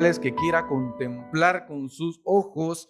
que 0.00 0.34
quiera 0.34 0.66
contemplar 0.66 1.66
con 1.66 1.90
sus 1.90 2.22
ojos 2.24 2.88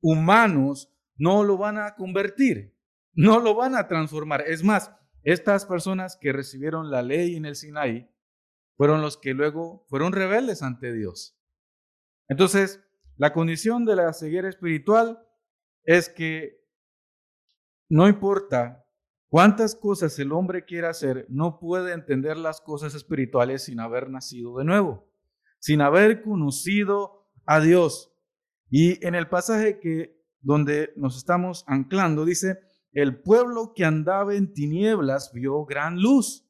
humanos 0.00 0.88
no 1.16 1.42
lo 1.42 1.58
van 1.58 1.76
a 1.76 1.96
convertir, 1.96 2.78
no 3.14 3.40
lo 3.40 3.56
van 3.56 3.74
a 3.74 3.88
transformar. 3.88 4.44
Es 4.46 4.62
más, 4.62 4.92
estas 5.24 5.66
personas 5.66 6.16
que 6.16 6.32
recibieron 6.32 6.92
la 6.92 7.02
ley 7.02 7.34
en 7.34 7.46
el 7.46 7.56
Sinaí 7.56 8.08
fueron 8.76 9.02
los 9.02 9.16
que 9.16 9.34
luego 9.34 9.84
fueron 9.88 10.12
rebeldes 10.12 10.62
ante 10.62 10.92
Dios. 10.92 11.36
Entonces, 12.28 12.80
la 13.16 13.32
condición 13.32 13.84
de 13.84 13.96
la 13.96 14.12
ceguera 14.12 14.48
espiritual 14.48 15.18
es 15.82 16.08
que 16.08 16.64
no 17.88 18.06
importa 18.06 18.86
cuántas 19.28 19.74
cosas 19.74 20.16
el 20.20 20.30
hombre 20.30 20.64
quiera 20.64 20.90
hacer, 20.90 21.26
no 21.28 21.58
puede 21.58 21.92
entender 21.92 22.36
las 22.36 22.60
cosas 22.60 22.94
espirituales 22.94 23.64
sin 23.64 23.80
haber 23.80 24.08
nacido 24.10 24.58
de 24.58 24.64
nuevo, 24.64 25.12
sin 25.64 25.80
haber 25.80 26.20
conocido 26.20 27.26
a 27.46 27.58
Dios. 27.58 28.14
Y 28.68 29.02
en 29.06 29.14
el 29.14 29.30
pasaje 29.30 29.80
que 29.80 30.22
donde 30.42 30.92
nos 30.94 31.16
estamos 31.16 31.64
anclando 31.66 32.26
dice, 32.26 32.58
el 32.92 33.22
pueblo 33.22 33.72
que 33.74 33.86
andaba 33.86 34.34
en 34.34 34.52
tinieblas 34.52 35.32
vio 35.32 35.64
gran 35.64 36.02
luz. 36.02 36.46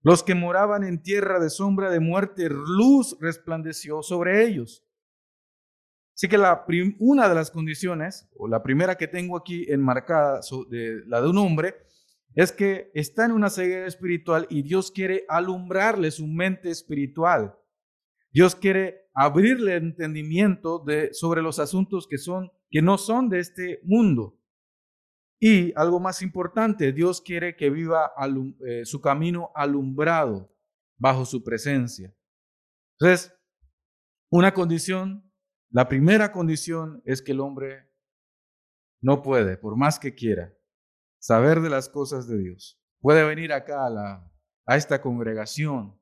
Los 0.00 0.22
que 0.22 0.34
moraban 0.34 0.82
en 0.82 1.02
tierra 1.02 1.38
de 1.38 1.50
sombra 1.50 1.90
de 1.90 2.00
muerte, 2.00 2.48
luz 2.48 3.18
resplandeció 3.20 4.02
sobre 4.02 4.46
ellos. 4.46 4.82
Así 6.14 6.26
que 6.26 6.38
una 6.98 7.28
de 7.28 7.34
las 7.34 7.50
condiciones, 7.50 8.30
o 8.38 8.48
la 8.48 8.62
primera 8.62 8.96
que 8.96 9.08
tengo 9.08 9.36
aquí 9.36 9.66
enmarcada, 9.68 10.40
de, 10.70 11.02
la 11.06 11.20
de 11.20 11.28
un 11.28 11.36
hombre, 11.36 11.74
es 12.34 12.50
que 12.50 12.90
está 12.94 13.26
en 13.26 13.32
una 13.32 13.50
ceguera 13.50 13.86
espiritual 13.86 14.46
y 14.48 14.62
Dios 14.62 14.90
quiere 14.90 15.26
alumbrarle 15.28 16.10
su 16.10 16.26
mente 16.26 16.70
espiritual. 16.70 17.54
Dios 18.36 18.54
quiere 18.54 19.08
abrirle 19.14 19.76
entendimiento 19.76 20.84
sobre 21.12 21.40
los 21.40 21.58
asuntos 21.58 22.06
que, 22.06 22.18
son, 22.18 22.52
que 22.70 22.82
no 22.82 22.98
son 22.98 23.30
de 23.30 23.38
este 23.38 23.80
mundo. 23.84 24.38
Y 25.40 25.72
algo 25.74 26.00
más 26.00 26.20
importante, 26.20 26.92
Dios 26.92 27.22
quiere 27.22 27.56
que 27.56 27.70
viva 27.70 28.12
eh, 28.66 28.84
su 28.84 29.00
camino 29.00 29.50
alumbrado 29.54 30.54
bajo 30.98 31.24
su 31.24 31.42
presencia. 31.42 32.14
Entonces, 32.98 33.32
una 34.30 34.52
condición 34.52 35.26
la 35.70 35.88
primera 35.88 36.32
condición 36.32 37.02
es 37.04 37.20
que 37.20 37.32
el 37.32 37.40
hombre 37.40 37.90
no 39.02 39.22
puede, 39.22 39.56
por 39.58 39.76
más 39.76 39.98
que 39.98 40.14
quiera, 40.14 40.56
saber 41.18 41.60
de 41.60 41.70
las 41.70 41.88
cosas 41.88 42.28
de 42.28 42.38
Dios. 42.38 42.80
Puede 43.00 43.24
venir 43.24 43.52
acá 43.52 43.86
a, 43.86 44.32
a 44.66 44.76
esta 44.76 45.02
congregación, 45.02 46.00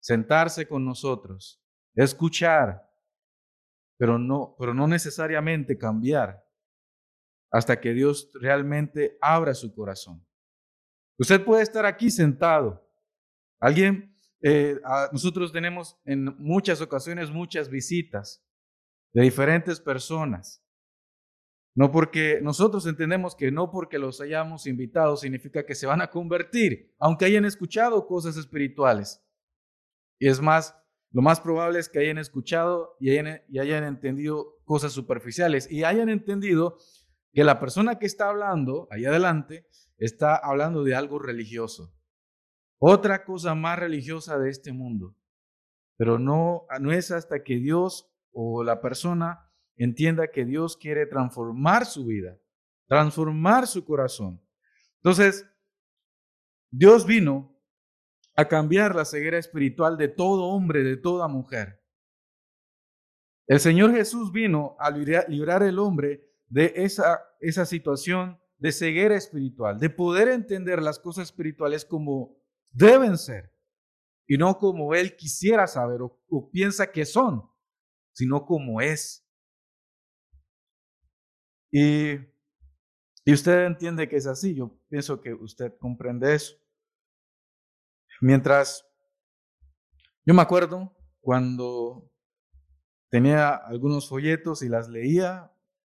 sentarse 0.00 0.66
con 0.66 0.84
nosotros, 0.84 1.62
escuchar, 1.94 2.90
pero 3.98 4.18
no, 4.18 4.56
pero 4.58 4.74
no 4.74 4.88
necesariamente 4.88 5.78
cambiar 5.78 6.42
hasta 7.50 7.80
que 7.80 7.92
Dios 7.92 8.30
realmente 8.34 9.18
abra 9.20 9.54
su 9.54 9.74
corazón. 9.74 10.24
Usted 11.18 11.44
puede 11.44 11.62
estar 11.62 11.84
aquí 11.84 12.10
sentado. 12.10 12.88
Alguien, 13.60 14.16
eh, 14.42 14.80
nosotros 15.12 15.52
tenemos 15.52 15.98
en 16.04 16.24
muchas 16.38 16.80
ocasiones 16.80 17.30
muchas 17.30 17.68
visitas 17.68 18.42
de 19.12 19.22
diferentes 19.22 19.80
personas. 19.80 20.64
No 21.74 21.92
porque 21.92 22.40
nosotros 22.42 22.86
entendemos 22.86 23.34
que 23.34 23.52
no 23.52 23.70
porque 23.70 23.98
los 23.98 24.20
hayamos 24.20 24.66
invitado 24.66 25.16
significa 25.16 25.64
que 25.64 25.74
se 25.74 25.86
van 25.86 26.00
a 26.00 26.10
convertir, 26.10 26.94
aunque 26.98 27.26
hayan 27.26 27.44
escuchado 27.44 28.06
cosas 28.06 28.36
espirituales. 28.36 29.22
Y 30.20 30.28
es 30.28 30.40
más, 30.40 30.76
lo 31.10 31.22
más 31.22 31.40
probable 31.40 31.80
es 31.80 31.88
que 31.88 31.98
hayan 31.98 32.18
escuchado 32.18 32.96
y 33.00 33.10
hayan, 33.10 33.42
y 33.48 33.58
hayan 33.58 33.82
entendido 33.82 34.60
cosas 34.64 34.92
superficiales 34.92 35.68
y 35.68 35.82
hayan 35.82 36.10
entendido 36.10 36.76
que 37.32 37.42
la 37.42 37.58
persona 37.58 37.98
que 37.98 38.06
está 38.06 38.28
hablando 38.28 38.86
ahí 38.90 39.06
adelante 39.06 39.66
está 39.96 40.36
hablando 40.36 40.84
de 40.84 40.94
algo 40.94 41.18
religioso. 41.18 41.92
Otra 42.78 43.24
cosa 43.24 43.54
más 43.54 43.78
religiosa 43.78 44.38
de 44.38 44.50
este 44.50 44.72
mundo. 44.72 45.16
Pero 45.96 46.18
no, 46.18 46.66
no 46.80 46.92
es 46.92 47.10
hasta 47.10 47.42
que 47.42 47.56
Dios 47.56 48.10
o 48.32 48.62
la 48.62 48.80
persona 48.80 49.50
entienda 49.76 50.30
que 50.30 50.44
Dios 50.44 50.76
quiere 50.76 51.06
transformar 51.06 51.86
su 51.86 52.06
vida, 52.06 52.38
transformar 52.86 53.66
su 53.66 53.84
corazón. 53.84 54.40
Entonces, 54.96 55.46
Dios 56.70 57.06
vino 57.06 57.59
a 58.40 58.48
cambiar 58.48 58.94
la 58.94 59.04
ceguera 59.04 59.38
espiritual 59.38 59.96
de 59.96 60.08
todo 60.08 60.44
hombre, 60.44 60.82
de 60.82 60.96
toda 60.96 61.28
mujer. 61.28 61.82
El 63.46 63.60
Señor 63.60 63.92
Jesús 63.92 64.32
vino 64.32 64.76
a 64.78 64.90
librar 64.90 65.62
al 65.62 65.78
hombre 65.78 66.28
de 66.48 66.72
esa, 66.76 67.20
esa 67.40 67.66
situación 67.66 68.38
de 68.58 68.72
ceguera 68.72 69.16
espiritual, 69.16 69.78
de 69.78 69.90
poder 69.90 70.28
entender 70.28 70.82
las 70.82 70.98
cosas 70.98 71.28
espirituales 71.28 71.84
como 71.84 72.36
deben 72.72 73.18
ser 73.18 73.52
y 74.26 74.36
no 74.36 74.58
como 74.58 74.94
Él 74.94 75.16
quisiera 75.16 75.66
saber 75.66 76.00
o 76.02 76.50
piensa 76.50 76.92
que 76.92 77.04
son 77.04 77.50
sino 78.12 78.44
como 78.44 78.80
es. 78.80 79.26
Y, 81.72 82.12
y 83.24 83.32
usted 83.32 83.66
entiende 83.66 84.08
que 84.08 84.16
es 84.16 84.26
así, 84.26 84.54
yo 84.54 84.78
pienso 84.88 85.20
que 85.20 85.32
usted 85.32 85.76
comprende 85.78 86.34
eso. 86.34 86.54
Mientras, 88.20 88.86
yo 90.24 90.34
me 90.34 90.42
acuerdo 90.42 90.96
cuando 91.20 92.10
tenía 93.10 93.54
algunos 93.54 94.08
folletos 94.08 94.62
y 94.62 94.68
las 94.68 94.88
leía, 94.88 95.52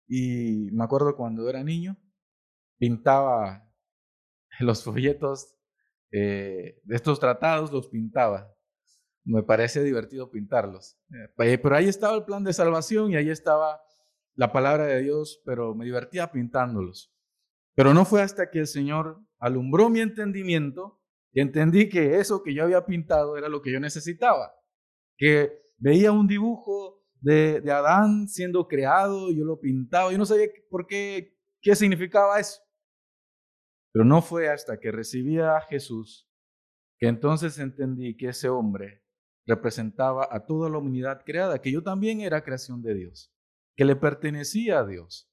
y 0.07 0.71
me 0.73 0.85
acuerdo 0.85 1.17
cuando 1.17 1.49
era 1.49 1.63
niño, 1.63 1.97
pintaba 2.79 3.71
los 4.61 4.85
folletos 4.85 5.57
eh, 6.13 6.81
de 6.83 6.97
estos 6.97 7.21
tratados, 7.21 7.73
los 7.73 7.89
pintaba 7.89 8.55
me 9.25 9.43
parece 9.43 9.83
divertido 9.83 10.31
pintarlos. 10.31 10.99
Eh, 11.11 11.59
pero 11.59 11.75
ahí 11.75 11.89
estaba 11.89 12.17
el 12.17 12.25
plan 12.25 12.45
de 12.45 12.53
salvación 12.53 13.11
y 13.11 13.17
ahí 13.17 13.31
estaba 13.31 13.81
la 14.35 14.53
palabra 14.53 14.87
de 14.87 15.03
Dios, 15.03 15.43
pero 15.45 15.75
me 15.75 15.85
divertía 15.85 16.31
pintándolos. 16.31 17.13
Pero 17.75 17.95
no 17.95 18.05
fue 18.05 18.23
hasta 18.23 18.51
que 18.51 18.61
el 18.61 18.67
Señor 18.67 19.21
alumbró 19.39 19.89
mi 19.89 20.01
entendimiento 20.01 21.01
y 21.35 21.41
entendí 21.41 21.89
que 21.89 22.19
eso 22.21 22.43
que 22.45 22.55
yo 22.55 22.63
había 22.63 22.87
pintado 22.87 23.37
era 23.37 23.49
lo 23.49 23.61
que 23.61 23.73
yo 23.73 23.81
necesitaba. 23.81 24.55
Que 25.19 25.53
veía 25.79 26.13
un 26.13 26.29
dibujo 26.29 27.05
de, 27.21 27.61
Adán 27.73 28.29
siendo 28.29 28.69
creado, 28.69 29.33
yo 29.33 29.45
lo 29.45 29.59
pintaba, 29.59 30.13
yo 30.13 30.19
no 30.19 30.27
sabía 30.27 30.47
por 30.71 30.87
qué, 30.87 31.37
qué 31.61 31.75
significaba 31.75 32.39
eso. 32.39 32.63
Pero 33.93 34.05
no 34.05 34.23
fue 34.23 34.49
hasta 34.49 34.79
que 34.79 34.93
recibí 34.93 35.41
a 35.41 35.61
Jesús 35.63 36.31
que 36.99 37.09
entonces 37.09 37.59
entendí 37.59 38.17
que 38.17 38.29
ese 38.29 38.49
hombre 38.49 39.03
representaba 39.45 40.29
a 40.31 40.47
toda 40.47 40.71
la 40.71 40.79
humanidad 40.79 41.23
creada, 41.25 41.61
que 41.61 41.73
yo 41.73 41.83
también 41.83 42.21
era 42.21 42.45
creación 42.45 42.81
de 42.81 42.95
Dios, 42.95 43.35
que 43.77 43.85
le 43.85 43.97
pertenecía 43.97 44.79
a 44.79 44.87
Dios, 44.87 45.29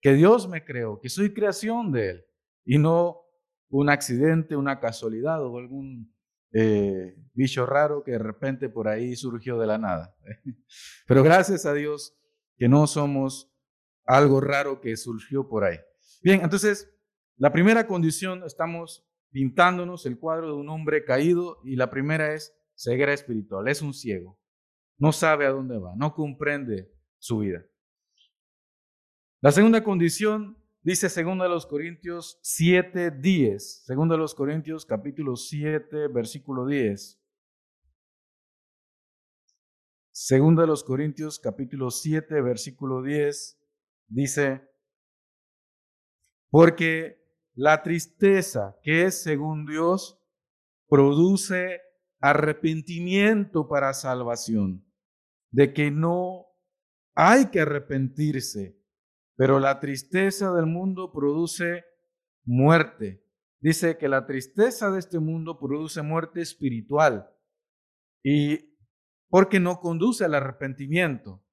que 0.00 0.14
Dios 0.14 0.48
me 0.48 0.64
creó, 0.64 0.98
que 0.98 1.10
soy 1.10 1.34
creación 1.34 1.92
de 1.92 2.10
Él 2.10 2.26
y 2.64 2.78
no 2.78 3.25
un 3.68 3.90
accidente, 3.90 4.56
una 4.56 4.80
casualidad 4.80 5.44
o 5.44 5.58
algún 5.58 6.14
eh, 6.52 7.16
bicho 7.34 7.66
raro 7.66 8.02
que 8.02 8.12
de 8.12 8.18
repente 8.18 8.68
por 8.68 8.88
ahí 8.88 9.16
surgió 9.16 9.58
de 9.58 9.66
la 9.66 9.78
nada. 9.78 10.16
Pero 11.06 11.22
gracias 11.22 11.66
a 11.66 11.74
Dios 11.74 12.16
que 12.56 12.68
no 12.68 12.86
somos 12.86 13.52
algo 14.04 14.40
raro 14.40 14.80
que 14.80 14.96
surgió 14.96 15.48
por 15.48 15.64
ahí. 15.64 15.78
Bien, 16.22 16.40
entonces, 16.42 16.90
la 17.36 17.52
primera 17.52 17.86
condición, 17.86 18.44
estamos 18.44 19.06
pintándonos 19.30 20.06
el 20.06 20.18
cuadro 20.18 20.46
de 20.46 20.54
un 20.54 20.68
hombre 20.68 21.04
caído 21.04 21.58
y 21.64 21.76
la 21.76 21.90
primera 21.90 22.32
es 22.32 22.56
ceguera 22.74 23.12
espiritual, 23.12 23.68
es 23.68 23.82
un 23.82 23.92
ciego, 23.92 24.40
no 24.98 25.12
sabe 25.12 25.46
a 25.46 25.50
dónde 25.50 25.78
va, 25.78 25.94
no 25.96 26.14
comprende 26.14 26.90
su 27.18 27.40
vida. 27.40 27.64
La 29.40 29.52
segunda 29.52 29.84
condición 29.84 30.56
dice 30.86 31.08
segundo 31.08 31.42
de 31.42 31.50
los 31.50 31.66
Corintios 31.66 32.38
7, 32.42 33.10
10, 33.10 33.86
segundo 33.86 34.14
de 34.14 34.18
los 34.18 34.36
Corintios 34.36 34.86
capítulo 34.86 35.34
7, 35.34 36.06
versículo 36.06 36.64
10. 36.64 37.20
Segundo 40.12 40.60
de 40.60 40.68
los 40.68 40.84
Corintios 40.84 41.40
capítulo 41.40 41.90
7, 41.90 42.40
versículo 42.40 43.02
10 43.02 43.60
dice, 44.06 44.62
porque 46.50 47.20
la 47.56 47.82
tristeza 47.82 48.78
que 48.84 49.06
es 49.06 49.20
según 49.20 49.66
Dios 49.66 50.22
produce 50.88 51.80
arrepentimiento 52.20 53.66
para 53.66 53.92
salvación, 53.92 54.86
de 55.50 55.72
que 55.72 55.90
no 55.90 56.46
hay 57.16 57.46
que 57.46 57.62
arrepentirse, 57.62 58.75
pero 59.36 59.60
la 59.60 59.80
tristeza 59.80 60.52
del 60.52 60.66
mundo 60.66 61.12
produce 61.12 61.84
muerte. 62.44 63.22
Dice 63.60 63.98
que 63.98 64.08
la 64.08 64.26
tristeza 64.26 64.90
de 64.90 64.98
este 64.98 65.18
mundo 65.18 65.58
produce 65.58 66.02
muerte 66.02 66.40
espiritual. 66.40 67.30
Y 68.22 68.76
porque 69.28 69.60
no 69.60 69.80
conduce 69.80 70.24
al 70.24 70.34
arrepentimiento. 70.34 71.44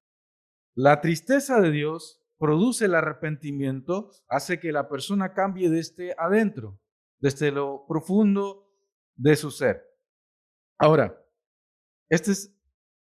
La 0.75 1.01
tristeza 1.01 1.59
de 1.59 1.71
Dios 1.71 2.24
produce 2.38 2.85
el 2.85 2.95
arrepentimiento, 2.95 4.12
hace 4.27 4.59
que 4.59 4.71
la 4.71 4.89
persona 4.89 5.33
cambie 5.33 5.69
desde 5.69 6.15
adentro, 6.18 6.80
desde 7.19 7.51
lo 7.51 7.85
profundo 7.88 8.69
de 9.15 9.35
su 9.35 9.51
ser. 9.51 9.83
Ahora, 10.77 11.18
este 12.09 12.31
es 12.31 12.56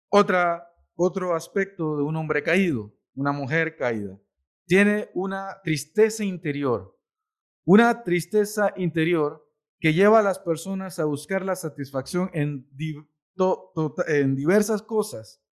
otro 0.10 1.36
aspecto 1.36 1.98
de 1.98 2.04
un 2.04 2.16
hombre 2.16 2.44
caído, 2.44 2.94
una 3.14 3.32
mujer 3.32 3.76
caída. 3.76 4.20
Tiene 4.68 5.10
una 5.14 5.62
tristeza 5.64 6.24
interior, 6.24 6.98
una 7.66 8.04
tristeza 8.04 8.74
interior 8.76 9.46
que 9.80 9.94
lleva 9.94 10.20
a 10.20 10.24
las 10.24 10.40
personas 10.40 10.98
a 11.00 11.06
buscar 11.06 11.44
la 11.44 11.56
satisfacción 11.56 12.32
en, 12.34 12.68
en 14.08 14.36
diversas 14.36 14.82
cosas, 14.82 15.44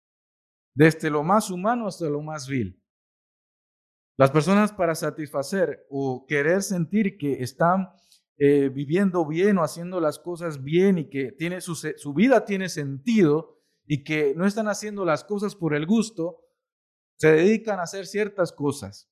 desde 0.75 1.09
lo 1.09 1.23
más 1.23 1.51
humano 1.51 1.87
hasta 1.87 2.09
lo 2.09 2.21
más 2.21 2.47
vil. 2.47 2.81
Las 4.17 4.31
personas 4.31 4.71
para 4.71 4.95
satisfacer 4.95 5.85
o 5.89 6.25
querer 6.27 6.61
sentir 6.61 7.17
que 7.17 7.43
están 7.43 7.89
eh, 8.37 8.69
viviendo 8.69 9.25
bien 9.27 9.57
o 9.57 9.63
haciendo 9.63 9.99
las 9.99 10.19
cosas 10.19 10.63
bien 10.63 10.97
y 10.97 11.09
que 11.09 11.31
tiene 11.31 11.61
su 11.61 12.13
vida 12.13 12.45
tiene 12.45 12.69
sentido 12.69 13.59
y 13.85 14.03
que 14.03 14.33
no 14.35 14.45
están 14.45 14.67
haciendo 14.67 15.05
las 15.05 15.23
cosas 15.23 15.55
por 15.55 15.75
el 15.75 15.85
gusto, 15.85 16.42
se 17.15 17.31
dedican 17.31 17.79
a 17.79 17.83
hacer 17.83 18.05
ciertas 18.05 18.51
cosas. 18.51 19.09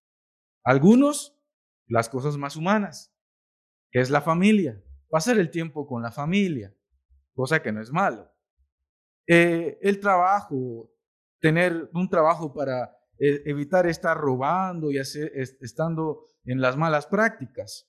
Algunos, 0.63 1.37
las 1.87 2.09
cosas 2.09 2.37
más 2.37 2.55
humanas, 2.55 3.13
que 3.91 3.99
es 3.99 4.09
la 4.09 4.21
familia, 4.21 4.81
pasar 5.09 5.37
el 5.37 5.49
tiempo 5.49 5.87
con 5.87 6.01
la 6.01 6.11
familia, 6.11 6.75
cosa 7.33 7.61
que 7.61 7.71
no 7.71 7.81
es 7.81 7.91
malo. 7.91 8.31
Eh, 9.27 9.77
el 9.81 9.99
trabajo, 9.99 10.91
tener 11.39 11.89
un 11.93 12.09
trabajo 12.09 12.53
para 12.53 12.97
eh, 13.19 13.43
evitar 13.45 13.85
estar 13.87 14.17
robando 14.17 14.91
y 14.91 14.97
estando 14.97 16.31
en 16.45 16.61
las 16.61 16.77
malas 16.77 17.05
prácticas. 17.05 17.87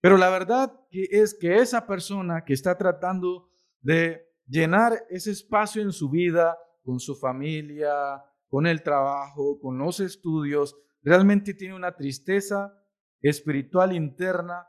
Pero 0.00 0.16
la 0.16 0.30
verdad 0.30 0.72
es 0.90 1.34
que 1.34 1.56
esa 1.56 1.86
persona 1.86 2.44
que 2.44 2.54
está 2.54 2.76
tratando 2.78 3.50
de 3.80 4.26
llenar 4.46 5.04
ese 5.10 5.30
espacio 5.30 5.82
en 5.82 5.92
su 5.92 6.08
vida 6.10 6.56
con 6.82 7.00
su 7.00 7.14
familia, 7.14 8.22
con 8.50 8.66
el 8.66 8.82
trabajo, 8.82 9.60
con 9.60 9.78
los 9.78 10.00
estudios, 10.00 10.76
realmente 11.02 11.54
tiene 11.54 11.74
una 11.74 11.96
tristeza 11.96 12.76
espiritual 13.22 13.94
interna 13.94 14.66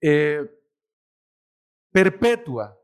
eh, 0.00 0.48
perpetua 1.90 2.78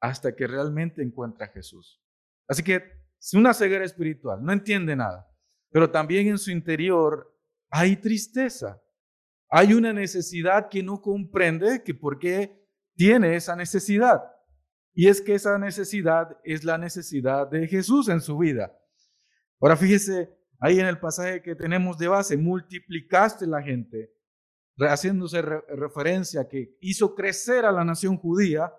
hasta 0.00 0.34
que 0.34 0.46
realmente 0.46 1.02
encuentra 1.02 1.46
a 1.46 1.50
Jesús. 1.50 2.02
Así 2.48 2.62
que 2.62 2.82
es 3.18 3.32
una 3.32 3.54
ceguera 3.54 3.84
espiritual, 3.84 4.44
no 4.44 4.52
entiende 4.52 4.96
nada. 4.96 5.30
Pero 5.70 5.90
también 5.90 6.26
en 6.26 6.38
su 6.38 6.50
interior 6.50 7.32
hay 7.70 7.96
tristeza. 7.96 8.82
Hay 9.48 9.72
una 9.72 9.92
necesidad 9.92 10.68
que 10.68 10.82
no 10.82 11.00
comprende 11.00 11.82
que 11.84 11.94
por 11.94 12.18
qué 12.18 12.68
tiene 12.96 13.36
esa 13.36 13.54
necesidad. 13.54 14.33
Y 14.94 15.08
es 15.08 15.20
que 15.20 15.34
esa 15.34 15.58
necesidad 15.58 16.38
es 16.44 16.62
la 16.64 16.78
necesidad 16.78 17.48
de 17.50 17.66
Jesús 17.66 18.08
en 18.08 18.20
su 18.20 18.38
vida. 18.38 18.72
Ahora 19.60 19.76
fíjese 19.76 20.30
ahí 20.60 20.78
en 20.78 20.86
el 20.86 20.98
pasaje 20.98 21.42
que 21.42 21.56
tenemos 21.56 21.98
de 21.98 22.08
base, 22.08 22.36
multiplicaste 22.36 23.46
la 23.46 23.60
gente, 23.60 24.12
haciéndose 24.78 25.42
referencia 25.42 26.48
que 26.48 26.76
hizo 26.80 27.14
crecer 27.14 27.64
a 27.64 27.72
la 27.72 27.84
nación 27.84 28.16
judía, 28.16 28.72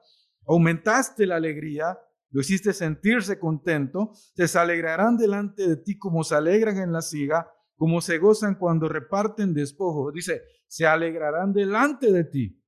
aumentaste 0.48 1.26
la 1.26 1.36
alegría, 1.36 2.00
lo 2.32 2.42
hiciste 2.42 2.74
sentirse 2.74 3.38
contento, 3.40 4.12
se 4.14 4.58
alegrarán 4.58 5.18
delante 5.18 5.68
de 5.68 5.78
ti 5.78 5.98
como 5.98 6.24
se 6.24 6.36
alegran 6.36 6.78
en 6.78 6.92
la 6.92 7.02
siga, 7.02 7.52
como 7.76 8.00
se 8.02 8.18
gozan 8.18 8.56
cuando 8.56 8.88
reparten 8.88 9.54
despojo. 9.54 10.12
Dice, 10.12 10.42
se 10.68 10.86
alegrarán 10.86 11.54
delante 11.54 12.12
de 12.12 12.24
ti. 12.24 12.62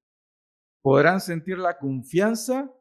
Podrán 0.82 1.22
sentir 1.22 1.58
la 1.58 1.78
confianza 1.78 2.72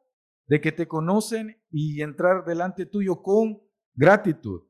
de 0.47 0.61
que 0.61 0.73
te 0.73 0.87
conocen 0.87 1.61
y 1.71 2.03
entrar 2.03 2.45
delante 2.45 2.87
tuyo 2.87 3.23
con 3.23 3.61
gratitud. 3.95 4.63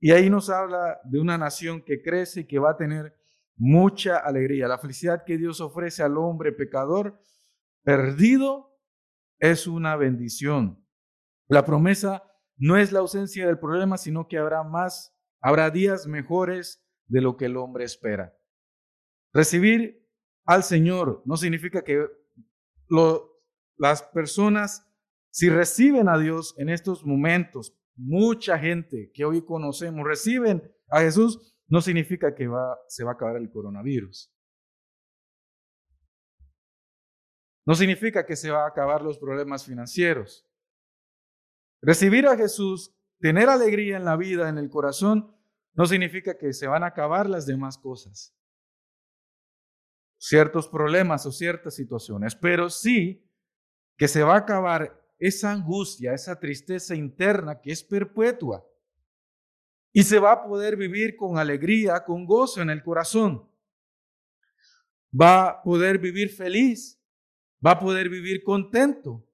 Y 0.00 0.12
ahí 0.12 0.30
nos 0.30 0.48
habla 0.48 1.00
de 1.04 1.20
una 1.20 1.36
nación 1.36 1.82
que 1.82 2.02
crece 2.02 2.40
y 2.40 2.46
que 2.46 2.58
va 2.58 2.70
a 2.70 2.76
tener 2.76 3.16
mucha 3.56 4.18
alegría. 4.18 4.68
La 4.68 4.78
felicidad 4.78 5.24
que 5.24 5.36
Dios 5.36 5.60
ofrece 5.60 6.02
al 6.02 6.16
hombre 6.16 6.52
pecador 6.52 7.20
perdido 7.82 8.78
es 9.38 9.66
una 9.66 9.96
bendición. 9.96 10.84
La 11.48 11.64
promesa 11.64 12.22
no 12.56 12.76
es 12.76 12.92
la 12.92 13.00
ausencia 13.00 13.46
del 13.46 13.58
problema, 13.58 13.98
sino 13.98 14.28
que 14.28 14.38
habrá 14.38 14.62
más, 14.62 15.16
habrá 15.40 15.70
días 15.70 16.06
mejores 16.06 16.84
de 17.06 17.20
lo 17.20 17.36
que 17.36 17.46
el 17.46 17.56
hombre 17.56 17.84
espera. 17.84 18.36
Recibir 19.32 20.06
al 20.44 20.62
Señor 20.62 21.22
no 21.24 21.36
significa 21.36 21.82
que 21.82 22.06
las 23.78 24.02
personas, 24.02 24.86
si 25.30 25.48
reciben 25.48 26.08
a 26.08 26.18
Dios 26.18 26.54
en 26.58 26.68
estos 26.68 27.04
momentos, 27.04 27.78
mucha 27.96 28.58
gente 28.58 29.10
que 29.14 29.24
hoy 29.24 29.44
conocemos 29.44 30.06
reciben 30.06 30.62
a 30.88 31.00
Jesús, 31.00 31.56
no 31.68 31.80
significa 31.80 32.34
que 32.34 32.48
va, 32.48 32.78
se 32.88 33.04
va 33.04 33.12
a 33.12 33.14
acabar 33.14 33.36
el 33.36 33.50
coronavirus. 33.50 34.32
No 37.66 37.74
significa 37.74 38.24
que 38.24 38.36
se 38.36 38.50
va 38.50 38.64
a 38.64 38.68
acabar 38.68 39.02
los 39.02 39.18
problemas 39.18 39.64
financieros. 39.64 40.48
Recibir 41.82 42.26
a 42.26 42.36
Jesús, 42.36 42.96
tener 43.20 43.48
alegría 43.48 43.96
en 43.96 44.04
la 44.04 44.16
vida, 44.16 44.48
en 44.48 44.58
el 44.58 44.70
corazón, 44.70 45.36
no 45.74 45.86
significa 45.86 46.38
que 46.38 46.52
se 46.52 46.66
van 46.66 46.82
a 46.82 46.88
acabar 46.88 47.28
las 47.28 47.46
demás 47.46 47.78
cosas, 47.78 48.34
ciertos 50.18 50.66
problemas 50.66 51.24
o 51.26 51.30
ciertas 51.30 51.74
situaciones, 51.74 52.34
pero 52.34 52.70
sí 52.70 53.27
que 53.98 54.08
se 54.08 54.22
va 54.22 54.34
a 54.34 54.38
acabar 54.38 54.96
esa 55.18 55.50
angustia, 55.50 56.14
esa 56.14 56.38
tristeza 56.38 56.94
interna 56.94 57.60
que 57.60 57.72
es 57.72 57.82
perpetua. 57.82 58.64
Y 59.92 60.04
se 60.04 60.20
va 60.20 60.32
a 60.32 60.44
poder 60.44 60.76
vivir 60.76 61.16
con 61.16 61.36
alegría, 61.36 62.04
con 62.04 62.24
gozo 62.24 62.62
en 62.62 62.70
el 62.70 62.82
corazón. 62.84 63.50
Va 65.12 65.48
a 65.48 65.62
poder 65.62 65.98
vivir 65.98 66.30
feliz, 66.30 67.02
va 67.64 67.72
a 67.72 67.80
poder 67.80 68.08
vivir 68.08 68.44
contento. 68.44 69.26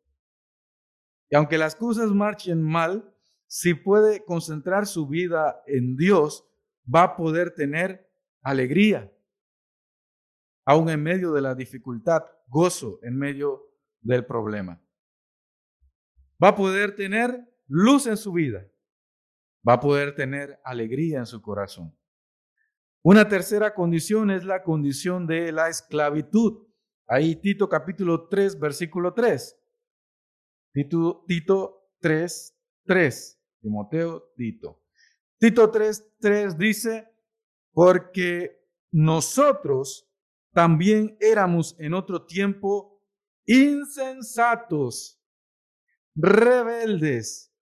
Y 1.29 1.37
aunque 1.37 1.59
las 1.59 1.77
cosas 1.77 2.11
marchen 2.11 2.63
mal, 2.63 3.13
si 3.47 3.75
puede 3.75 4.25
concentrar 4.25 4.87
su 4.87 5.07
vida 5.07 5.63
en 5.67 5.97
Dios, 5.97 6.49
va 6.93 7.03
a 7.03 7.17
poder 7.17 7.55
tener 7.55 8.11
alegría, 8.41 9.13
aún 10.65 10.89
en 10.89 11.03
medio 11.03 11.33
de 11.33 11.43
la 11.43 11.55
dificultad, 11.55 12.23
gozo 12.49 12.99
en 13.03 13.19
medio 13.19 13.74
del 14.05 14.25
problema. 14.25 14.81
Va 16.43 16.49
a 16.49 16.55
poder 16.55 16.95
tener 16.95 17.49
luz 17.67 18.07
en 18.07 18.17
su 18.17 18.33
vida, 18.33 18.65
va 19.67 19.75
a 19.75 19.81
poder 19.81 20.15
tener 20.15 20.61
alegría 20.65 21.19
en 21.19 21.27
su 21.27 21.43
corazón. 21.43 21.97
Una 23.03 23.29
tercera 23.29 23.75
condición 23.75 24.31
es 24.31 24.45
la 24.45 24.63
condición 24.63 25.27
de 25.27 25.53
la 25.53 25.69
esclavitud. 25.69 26.67
Ahí 27.07 27.37
Tito 27.37 27.69
capítulo 27.69 28.29
3, 28.29 28.59
versículo 28.59 29.13
3. 29.13 29.59
Tito, 30.73 31.25
Tito 31.27 31.91
3, 32.01 32.57
3. 32.85 33.41
Timoteo, 33.61 34.33
Tito. 34.37 34.83
Tito 35.39 35.71
3, 35.71 36.15
3 36.21 36.59
dice, 36.59 37.09
porque 37.73 38.65
nosotros 38.91 40.09
también 40.53 41.17
éramos 41.21 41.77
en 41.79 41.95
otro 41.95 42.25
tiempo 42.25 42.94
insensatos, 43.47 45.21
rebeldes, 46.15 47.53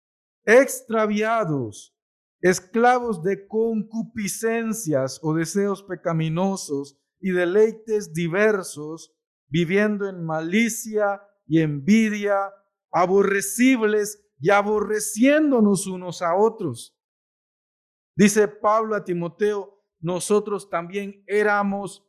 extraviados, 0.45 1.97
esclavos 2.41 3.23
de 3.23 3.47
concupiscencias 3.47 5.21
o 5.23 5.35
deseos 5.35 5.83
pecaminosos 5.83 6.99
y 7.21 7.31
deleites 7.31 8.13
diversos, 8.13 9.15
viviendo 9.49 10.09
en 10.09 10.25
malicia 10.25 11.23
y 11.47 11.61
envidia 11.61 12.53
aborrecibles 12.91 14.23
y 14.41 14.51
aborreciéndonos 14.51 15.87
unos 15.87 16.21
a 16.21 16.35
otros. 16.35 16.99
Dice 18.17 18.49
Pablo 18.49 18.97
a 18.97 19.05
Timoteo, 19.05 19.83
nosotros 20.01 20.69
también 20.69 21.23
éramos 21.27 22.05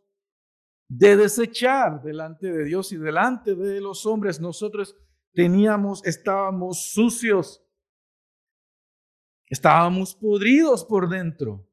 de 0.88 1.18
desechar 1.18 2.02
delante 2.04 2.52
de 2.52 2.66
Dios 2.66 2.92
y 2.92 2.98
delante 2.98 3.56
de 3.56 3.82
los 3.82 4.06
hombres. 4.06 4.40
Nosotros 4.40 4.96
teníamos, 5.34 6.06
estábamos 6.06 6.92
sucios, 6.92 7.66
estábamos 9.50 10.16
podridos 10.16 10.86
por 10.86 11.10
dentro. 11.10 11.68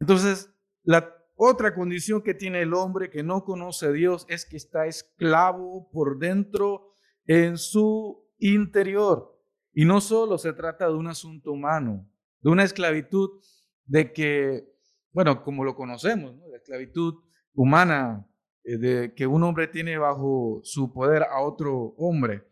Entonces, 0.00 0.52
la 0.82 1.14
otra 1.36 1.74
condición 1.74 2.22
que 2.22 2.34
tiene 2.34 2.62
el 2.62 2.74
hombre 2.74 3.10
que 3.10 3.22
no 3.22 3.44
conoce 3.44 3.86
a 3.86 3.92
Dios 3.92 4.26
es 4.28 4.44
que 4.44 4.56
está 4.56 4.86
esclavo 4.86 5.90
por 5.90 6.18
dentro 6.18 6.94
en 7.26 7.56
su 7.56 8.28
interior. 8.38 9.40
Y 9.72 9.84
no 9.84 10.00
solo 10.00 10.36
se 10.36 10.52
trata 10.52 10.88
de 10.88 10.94
un 10.94 11.06
asunto 11.06 11.52
humano, 11.52 12.10
de 12.40 12.50
una 12.50 12.64
esclavitud 12.64 13.42
de 13.84 14.12
que, 14.12 14.70
bueno, 15.12 15.42
como 15.42 15.64
lo 15.64 15.74
conocemos, 15.74 16.36
la 16.50 16.56
esclavitud 16.56 17.22
humana 17.54 18.26
eh, 18.64 18.76
de 18.76 19.14
que 19.14 19.26
un 19.26 19.42
hombre 19.42 19.68
tiene 19.68 19.98
bajo 19.98 20.60
su 20.64 20.92
poder 20.92 21.22
a 21.22 21.40
otro 21.40 21.94
hombre, 21.98 22.46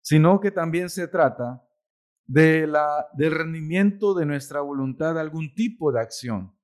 sino 0.00 0.40
que 0.40 0.50
también 0.50 0.90
se 0.90 1.08
trata 1.08 1.62
de 2.26 2.66
la, 2.66 3.08
del 3.14 3.32
rendimiento 3.32 4.14
de 4.14 4.26
nuestra 4.26 4.60
voluntad 4.60 5.18
a 5.18 5.20
algún 5.20 5.54
tipo 5.54 5.92
de 5.92 6.00
acción. 6.00 6.54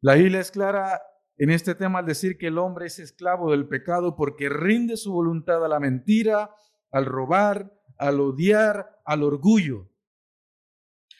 La 0.00 0.14
Biblia 0.14 0.40
es 0.40 0.50
clara 0.50 1.00
en 1.36 1.50
este 1.50 1.74
tema 1.74 2.00
al 2.00 2.06
decir 2.06 2.36
que 2.38 2.48
el 2.48 2.58
hombre 2.58 2.86
es 2.86 2.98
esclavo 2.98 3.50
del 3.50 3.68
pecado 3.68 4.16
porque 4.16 4.48
rinde 4.48 4.96
su 4.96 5.12
voluntad 5.12 5.64
a 5.64 5.68
la 5.68 5.80
mentira, 5.80 6.50
al 6.90 7.06
robar, 7.06 7.72
al 7.98 8.20
odiar, 8.20 9.00
al 9.04 9.22
orgullo. 9.22 9.90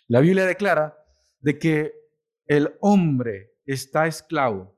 La 0.08 0.20
Biblia 0.20 0.46
declara 0.46 0.96
de 1.40 1.58
que 1.58 1.92
el 2.46 2.76
hombre 2.80 3.54
está 3.64 4.06
esclavo 4.06 4.71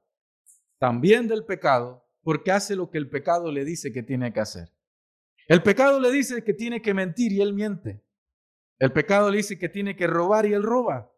también 0.79 1.29
del 1.29 1.45
pecado 1.45 2.05
porque 2.23 2.53
hace 2.53 2.75
lo 2.75 2.91
que 2.91 2.99
el 2.99 3.11
pecado 3.11 3.53
le 3.53 3.65
dice 3.65 3.93
que 3.93 4.03
tiene 4.03 4.33
que 4.33 4.41
hacer. 4.41 4.73
El 5.47 5.63
pecado 5.63 6.01
le 6.01 6.11
dice 6.11 6.43
que 6.43 6.55
tiene 6.55 6.81
que 6.81 6.95
mentir 6.95 7.33
y 7.33 7.43
él 7.43 7.53
miente. 7.53 8.03
El 8.79 8.93
pecado 8.93 9.31
le 9.31 9.37
dice 9.37 9.59
que 9.59 9.69
tiene 9.69 9.95
que 9.95 10.07
robar 10.07 10.47
y 10.47 10.55
él 10.55 10.63
roba. 10.63 11.13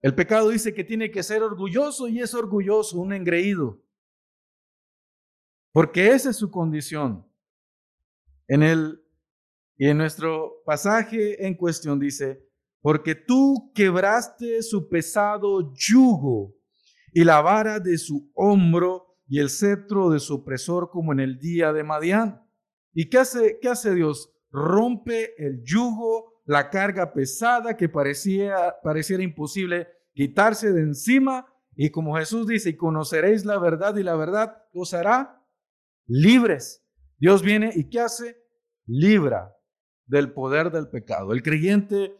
El 0.00 0.14
pecado 0.14 0.48
dice 0.48 0.74
que 0.74 0.84
tiene 0.84 1.10
que 1.10 1.22
ser 1.22 1.42
orgulloso 1.42 2.08
y 2.08 2.20
es 2.20 2.34
orgulloso, 2.34 2.98
un 2.98 3.12
engreído. 3.12 3.82
Porque 5.72 6.08
esa 6.08 6.30
es 6.30 6.36
su 6.36 6.50
condición. 6.50 7.30
En 8.48 8.62
el 8.62 9.02
y 9.78 9.88
en 9.88 9.98
nuestro 9.98 10.62
pasaje 10.64 11.46
en 11.46 11.54
cuestión 11.54 12.00
dice, 12.00 12.42
porque 12.80 13.14
tú 13.14 13.70
quebraste 13.74 14.62
su 14.62 14.88
pesado 14.88 15.74
yugo 15.74 16.55
y 17.12 17.24
la 17.24 17.40
vara 17.40 17.80
de 17.80 17.98
su 17.98 18.30
hombro 18.34 19.18
y 19.28 19.40
el 19.40 19.50
cetro 19.50 20.10
de 20.10 20.20
su 20.20 20.36
opresor 20.36 20.90
como 20.90 21.12
en 21.12 21.20
el 21.20 21.38
día 21.38 21.72
de 21.72 21.82
Madián. 21.82 22.42
¿Y 22.92 23.08
qué 23.08 23.18
hace, 23.18 23.58
qué 23.60 23.68
hace 23.68 23.94
Dios? 23.94 24.32
Rompe 24.50 25.34
el 25.44 25.62
yugo, 25.64 26.42
la 26.46 26.70
carga 26.70 27.12
pesada 27.12 27.76
que 27.76 27.88
parecía, 27.88 28.76
imposible 29.20 29.88
quitarse 30.14 30.72
de 30.72 30.80
encima. 30.80 31.46
Y 31.74 31.90
como 31.90 32.16
Jesús 32.16 32.46
dice, 32.46 32.70
y 32.70 32.76
conoceréis 32.76 33.44
la 33.44 33.58
verdad 33.58 33.96
y 33.96 34.02
la 34.02 34.16
verdad 34.16 34.56
os 34.72 34.94
hará 34.94 35.42
libres. 36.06 36.84
Dios 37.18 37.42
viene 37.42 37.70
y 37.74 37.88
¿qué 37.90 38.00
hace? 38.00 38.38
Libra 38.86 39.52
del 40.06 40.32
poder 40.32 40.70
del 40.70 40.88
pecado. 40.88 41.32
El 41.32 41.42
creyente 41.42 42.16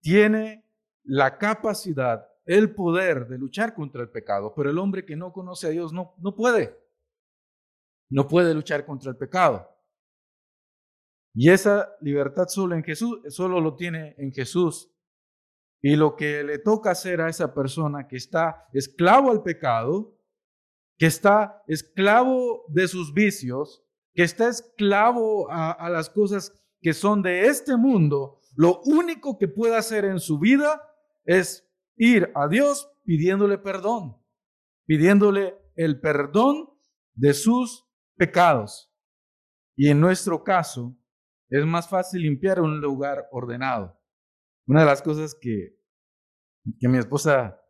tiene 0.00 0.66
la 1.04 1.38
capacidad, 1.38 2.27
el 2.48 2.74
poder 2.74 3.28
de 3.28 3.36
luchar 3.36 3.74
contra 3.74 4.00
el 4.00 4.08
pecado, 4.08 4.54
pero 4.56 4.70
el 4.70 4.78
hombre 4.78 5.04
que 5.04 5.16
no 5.16 5.34
conoce 5.34 5.66
a 5.66 5.70
Dios 5.70 5.92
no, 5.92 6.14
no 6.16 6.34
puede. 6.34 6.80
No 8.08 8.26
puede 8.26 8.54
luchar 8.54 8.86
contra 8.86 9.10
el 9.10 9.18
pecado. 9.18 9.68
Y 11.34 11.50
esa 11.50 11.94
libertad 12.00 12.48
solo 12.48 12.74
en 12.74 12.82
Jesús, 12.82 13.20
solo 13.28 13.60
lo 13.60 13.76
tiene 13.76 14.14
en 14.16 14.32
Jesús. 14.32 14.90
Y 15.82 15.94
lo 15.94 16.16
que 16.16 16.42
le 16.42 16.58
toca 16.58 16.92
hacer 16.92 17.20
a 17.20 17.28
esa 17.28 17.52
persona 17.52 18.08
que 18.08 18.16
está 18.16 18.66
esclavo 18.72 19.30
al 19.30 19.42
pecado, 19.42 20.18
que 20.96 21.04
está 21.04 21.62
esclavo 21.68 22.64
de 22.68 22.88
sus 22.88 23.12
vicios, 23.12 23.84
que 24.14 24.22
está 24.22 24.48
esclavo 24.48 25.50
a, 25.50 25.90
las 25.90 26.08
cosas 26.08 26.58
que 26.80 26.94
son 26.94 27.20
de 27.20 27.46
este 27.46 27.76
mundo, 27.76 28.40
lo 28.56 28.80
único 28.86 29.36
que 29.36 29.48
puede 29.48 29.76
hacer 29.76 30.06
en 30.06 30.18
su 30.18 30.38
vida 30.38 30.82
es 31.26 31.67
ir 31.98 32.30
a 32.34 32.48
Dios 32.48 32.90
pidiéndole 33.04 33.58
perdón, 33.58 34.16
pidiéndole 34.86 35.58
el 35.74 36.00
perdón 36.00 36.70
de 37.14 37.34
sus 37.34 37.86
pecados. 38.16 38.92
Y 39.76 39.88
en 39.90 40.00
nuestro 40.00 40.42
caso, 40.42 40.96
es 41.50 41.64
más 41.64 41.88
fácil 41.88 42.22
limpiar 42.22 42.60
un 42.60 42.80
lugar 42.80 43.28
ordenado. 43.30 43.98
Una 44.66 44.80
de 44.80 44.86
las 44.86 45.02
cosas 45.02 45.36
que, 45.40 45.78
que 46.78 46.88
mi 46.88 46.98
esposa 46.98 47.60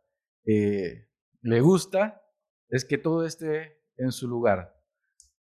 eh, 0.45 1.07
le 1.41 1.61
gusta 1.61 2.21
es 2.69 2.85
que 2.85 2.97
todo 2.97 3.25
esté 3.25 3.81
en 3.97 4.11
su 4.11 4.27
lugar. 4.27 4.75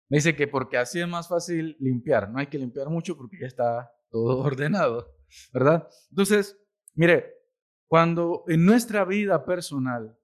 Me 0.08 0.18
dice 0.18 0.36
que 0.36 0.46
porque 0.46 0.76
así 0.76 1.00
es 1.00 1.08
más 1.08 1.28
fácil 1.28 1.76
limpiar, 1.80 2.30
no 2.30 2.38
hay 2.38 2.46
que 2.46 2.58
limpiar 2.58 2.88
mucho 2.88 3.16
porque 3.16 3.38
ya 3.40 3.46
está 3.46 3.92
todo 4.10 4.38
ordenado, 4.44 5.16
¿verdad? 5.52 5.88
Entonces, 6.10 6.58
mire, 6.94 7.34
cuando 7.88 8.44
en 8.48 8.64
nuestra 8.64 9.04
vida 9.04 9.44
personal 9.44 10.18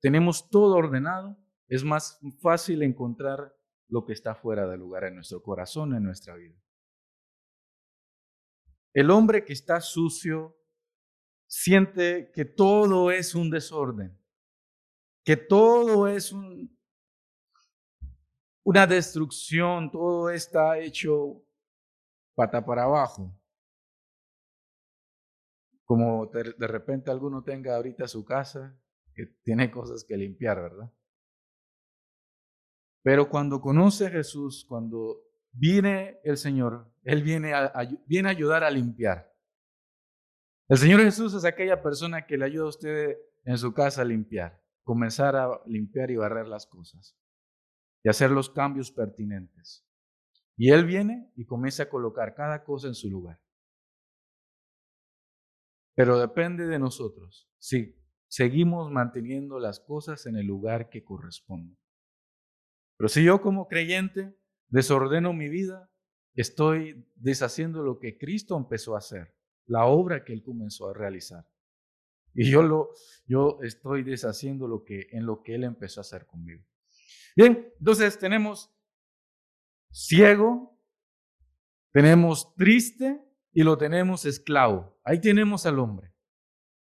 tenemos 0.00 0.50
todo 0.50 0.76
ordenado, 0.76 1.38
es 1.68 1.82
más 1.84 2.20
fácil 2.40 2.82
encontrar 2.82 3.56
lo 3.88 4.04
que 4.04 4.12
está 4.12 4.34
fuera 4.34 4.66
del 4.66 4.80
lugar 4.80 5.04
en 5.04 5.14
nuestro 5.14 5.42
corazón, 5.42 5.94
en 5.94 6.02
nuestra 6.02 6.34
vida. 6.34 6.56
El 8.92 9.10
hombre 9.10 9.44
que 9.44 9.52
está 9.52 9.80
sucio 9.80 10.56
siente 11.46 12.30
que 12.32 12.44
todo 12.44 13.10
es 13.10 13.34
un 13.34 13.50
desorden, 13.50 14.18
que 15.24 15.36
todo 15.36 16.06
es 16.06 16.32
un, 16.32 16.78
una 18.64 18.86
destrucción, 18.86 19.90
todo 19.90 20.30
está 20.30 20.78
hecho 20.78 21.44
pata 22.34 22.64
para 22.64 22.84
abajo. 22.84 23.32
Como 25.84 26.26
de 26.26 26.66
repente 26.66 27.10
alguno 27.10 27.42
tenga 27.42 27.76
ahorita 27.76 28.08
su 28.08 28.24
casa 28.24 28.78
que 29.14 29.26
tiene 29.42 29.70
cosas 29.70 30.04
que 30.04 30.16
limpiar, 30.16 30.60
¿verdad? 30.60 30.92
Pero 33.02 33.28
cuando 33.28 33.60
conoce 33.60 34.06
a 34.06 34.10
Jesús, 34.10 34.64
cuando 34.66 35.20
viene 35.52 36.20
el 36.24 36.38
Señor, 36.38 36.90
Él 37.02 37.22
viene 37.22 37.52
a, 37.52 37.72
viene 38.06 38.28
a 38.28 38.32
ayudar 38.32 38.64
a 38.64 38.70
limpiar. 38.70 39.30
El 40.68 40.78
Señor 40.78 41.00
Jesús 41.02 41.34
es 41.34 41.44
aquella 41.44 41.82
persona 41.82 42.26
que 42.26 42.38
le 42.38 42.46
ayuda 42.46 42.64
a 42.64 42.68
usted 42.68 43.18
en 43.44 43.58
su 43.58 43.74
casa 43.74 44.00
a 44.00 44.06
limpiar, 44.06 44.58
comenzar 44.82 45.36
a 45.36 45.60
limpiar 45.66 46.10
y 46.10 46.16
barrer 46.16 46.48
las 46.48 46.66
cosas 46.66 47.14
y 48.02 48.08
hacer 48.08 48.30
los 48.30 48.48
cambios 48.48 48.90
pertinentes. 48.90 49.86
Y 50.56 50.70
Él 50.70 50.86
viene 50.86 51.30
y 51.36 51.44
comienza 51.44 51.84
a 51.84 51.88
colocar 51.90 52.34
cada 52.34 52.64
cosa 52.64 52.88
en 52.88 52.94
su 52.94 53.10
lugar. 53.10 53.38
Pero 55.94 56.18
depende 56.18 56.66
de 56.66 56.78
nosotros 56.78 57.48
si 57.58 57.96
seguimos 58.28 58.90
manteniendo 58.90 59.58
las 59.58 59.80
cosas 59.80 60.26
en 60.26 60.36
el 60.36 60.46
lugar 60.46 60.88
que 60.88 61.04
corresponde. 61.04 61.76
Pero 62.96 63.08
si 63.08 63.24
yo 63.24 63.40
como 63.40 63.68
creyente 63.68 64.36
desordeno 64.68 65.32
mi 65.32 65.48
vida, 65.48 65.90
estoy 66.34 67.08
deshaciendo 67.14 67.82
lo 67.82 67.98
que 67.98 68.18
Cristo 68.18 68.56
empezó 68.56 68.94
a 68.94 68.98
hacer, 68.98 69.36
la 69.66 69.86
obra 69.86 70.24
que 70.24 70.32
Él 70.32 70.42
comenzó 70.42 70.88
a 70.88 70.94
realizar. 70.94 71.46
Y 72.34 72.50
yo, 72.50 72.62
lo, 72.64 72.90
yo 73.26 73.58
estoy 73.62 74.02
deshaciendo 74.02 74.66
lo 74.66 74.84
que, 74.84 75.06
en 75.12 75.24
lo 75.24 75.42
que 75.42 75.54
Él 75.54 75.62
empezó 75.62 76.00
a 76.00 76.02
hacer 76.02 76.26
conmigo. 76.26 76.64
Bien, 77.36 77.72
entonces 77.78 78.18
tenemos 78.18 78.74
ciego, 79.90 80.76
tenemos 81.92 82.52
triste 82.56 83.24
y 83.54 83.62
lo 83.62 83.78
tenemos 83.78 84.26
esclavo. 84.26 84.98
Ahí 85.04 85.20
tenemos 85.20 85.64
al 85.64 85.78
hombre. 85.78 86.12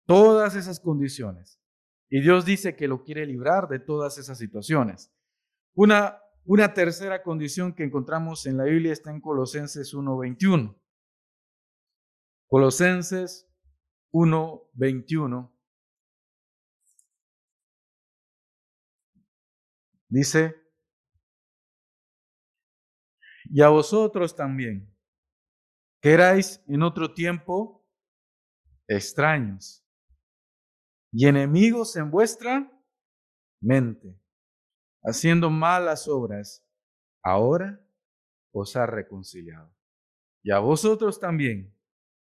Todas 0.06 0.54
esas 0.54 0.80
condiciones. 0.80 1.60
Y 2.08 2.22
Dios 2.22 2.44
dice 2.44 2.76
que 2.76 2.88
lo 2.88 3.02
quiere 3.02 3.26
librar 3.26 3.68
de 3.68 3.80
todas 3.80 4.16
esas 4.18 4.38
situaciones. 4.38 5.12
Una, 5.74 6.18
una 6.44 6.72
tercera 6.72 7.22
condición 7.22 7.74
que 7.74 7.84
encontramos 7.84 8.46
en 8.46 8.56
la 8.56 8.64
Biblia 8.64 8.92
está 8.92 9.10
en 9.10 9.20
Colosenses 9.20 9.92
1.21. 9.94 10.76
Colosenses 12.48 13.48
1.21 14.12 15.52
Dice, 20.10 20.56
y 23.44 23.62
a 23.62 23.68
vosotros 23.68 24.34
también, 24.34 24.92
que 26.00 26.12
erais 26.12 26.62
en 26.66 26.82
otro 26.82 27.12
tiempo 27.12 27.86
extraños 28.88 29.84
y 31.12 31.26
enemigos 31.26 31.96
en 31.96 32.10
vuestra 32.10 32.70
mente, 33.60 34.18
haciendo 35.02 35.50
malas 35.50 36.08
obras, 36.08 36.66
ahora 37.22 37.84
os 38.52 38.74
ha 38.76 38.86
reconciliado. 38.86 39.74
Y 40.42 40.52
a 40.52 40.58
vosotros 40.58 41.20
también, 41.20 41.76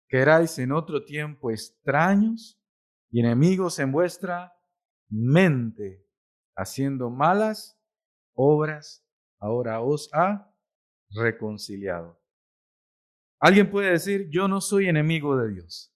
que 0.09 0.17
erais 0.17 0.59
en 0.59 0.71
otro 0.71 1.05
tiempo 1.05 1.51
extraños 1.51 2.59
y 3.09 3.21
enemigos 3.21 3.79
en 3.79 3.91
vuestra 3.91 4.53
mente, 5.07 6.05
haciendo 6.55 7.09
malas 7.09 7.79
obras, 8.33 9.05
ahora 9.39 9.81
os 9.81 10.09
ha 10.13 10.53
reconciliado. 11.11 12.18
Alguien 13.39 13.69
puede 13.69 13.91
decir, 13.91 14.27
yo 14.29 14.47
no 14.47 14.59
soy 14.59 14.89
enemigo 14.89 15.37
de 15.37 15.53
Dios. 15.53 15.93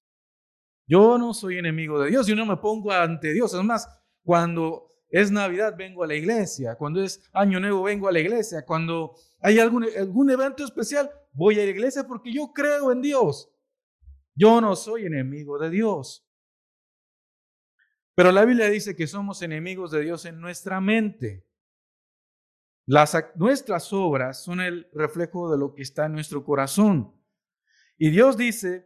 Yo 0.88 1.18
no 1.18 1.34
soy 1.34 1.58
enemigo 1.58 2.00
de 2.02 2.10
Dios. 2.10 2.28
Yo 2.28 2.36
no 2.36 2.46
me 2.46 2.58
pongo 2.58 2.92
ante 2.92 3.34
Dios. 3.34 3.54
Es 3.54 3.64
más, 3.64 3.88
cuando 4.24 4.90
es 5.10 5.32
Navidad 5.32 5.76
vengo 5.78 6.04
a 6.04 6.08
la 6.08 6.16
iglesia. 6.16 6.76
Cuando 6.76 7.04
es 7.04 7.30
Año 7.34 7.60
Nuevo 7.60 7.84
vengo 7.84 8.08
a 8.08 8.12
la 8.12 8.20
iglesia. 8.20 8.66
Cuando 8.66 9.16
hay 9.40 9.60
algún, 9.60 9.86
algún 9.98 10.30
evento 10.32 10.64
especial 10.64 11.10
voy 11.34 11.60
a 11.60 11.66
la 11.66 11.72
iglesia 11.72 12.06
porque 12.08 12.34
yo 12.34 12.52
creo 12.54 12.92
en 12.92 13.02
Dios. 13.02 13.50
Yo 14.36 14.60
no 14.60 14.76
soy 14.76 15.06
enemigo 15.06 15.60
de 15.60 15.70
Dios. 15.70 16.28
Pero 18.16 18.32
la 18.32 18.46
Biblia 18.46 18.70
dice 18.70 18.96
que 18.96 19.08
somos 19.08 19.42
enemigos 19.42 19.92
de 19.92 20.02
Dios 20.02 20.26
en 20.26 20.40
nuestra 20.40 20.80
mente. 20.80 21.46
Las, 22.86 23.16
nuestras 23.36 23.92
obras 23.94 24.44
son 24.44 24.62
el 24.62 24.88
reflejo 24.94 25.52
de 25.52 25.58
lo 25.58 25.74
que 25.74 25.82
está 25.82 26.06
en 26.06 26.14
nuestro 26.14 26.44
corazón. 26.44 27.14
Y 28.04 28.10
Dios 28.10 28.36
dice 28.36 28.86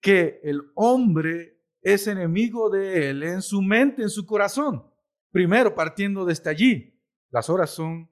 que 0.00 0.38
el 0.44 0.62
hombre 0.76 1.60
es 1.82 2.06
enemigo 2.06 2.70
de 2.70 3.10
él 3.10 3.24
en 3.24 3.42
su 3.42 3.60
mente, 3.60 4.02
en 4.02 4.08
su 4.08 4.24
corazón. 4.24 4.88
Primero, 5.32 5.74
partiendo 5.74 6.24
desde 6.24 6.50
allí, 6.50 7.02
las 7.30 7.50
obras 7.50 7.70
son 7.70 8.08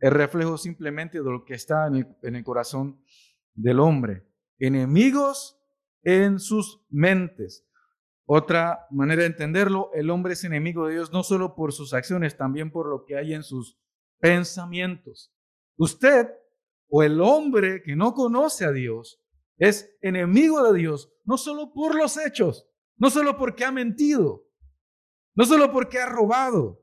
el 0.00 0.10
reflejo 0.10 0.58
simplemente 0.58 1.18
de 1.18 1.30
lo 1.30 1.44
que 1.44 1.54
está 1.54 1.86
en 1.86 2.34
el 2.34 2.42
corazón 2.42 3.00
del 3.54 3.78
hombre. 3.78 4.26
Enemigos 4.58 5.56
en 6.02 6.40
sus 6.40 6.84
mentes. 6.90 7.64
Otra 8.24 8.88
manera 8.90 9.22
de 9.22 9.28
entenderlo, 9.28 9.92
el 9.94 10.10
hombre 10.10 10.32
es 10.32 10.42
enemigo 10.42 10.88
de 10.88 10.94
Dios 10.94 11.12
no 11.12 11.22
solo 11.22 11.54
por 11.54 11.72
sus 11.72 11.94
acciones, 11.94 12.36
también 12.36 12.72
por 12.72 12.88
lo 12.88 13.04
que 13.04 13.18
hay 13.18 13.34
en 13.34 13.44
sus 13.44 13.78
pensamientos. 14.18 15.32
Usted 15.76 16.26
o 16.88 17.04
el 17.04 17.20
hombre 17.20 17.84
que 17.84 17.94
no 17.94 18.14
conoce 18.14 18.64
a 18.64 18.72
Dios 18.72 19.22
es 19.58 19.96
enemigo 20.02 20.62
de 20.70 20.78
Dios 20.78 21.12
no 21.24 21.36
solo 21.36 21.72
por 21.72 21.94
los 21.94 22.16
hechos, 22.16 22.68
no 22.96 23.10
solo 23.10 23.36
porque 23.36 23.64
ha 23.64 23.72
mentido, 23.72 24.46
no 25.34 25.44
solo 25.44 25.72
porque 25.72 25.98
ha 25.98 26.06
robado, 26.06 26.82